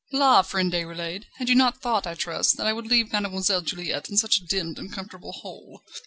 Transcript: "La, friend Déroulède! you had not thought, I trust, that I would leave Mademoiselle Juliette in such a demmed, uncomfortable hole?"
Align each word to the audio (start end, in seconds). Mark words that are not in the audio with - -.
"La, 0.11 0.41
friend 0.41 0.71
Déroulède! 0.73 1.25
you 1.41 1.45
had 1.45 1.49
not 1.49 1.79
thought, 1.79 2.07
I 2.07 2.15
trust, 2.15 2.57
that 2.57 2.65
I 2.65 2.73
would 2.73 2.87
leave 2.87 3.13
Mademoiselle 3.13 3.61
Juliette 3.61 4.09
in 4.09 4.17
such 4.17 4.37
a 4.39 4.43
demmed, 4.43 4.79
uncomfortable 4.79 5.31
hole?" 5.31 5.83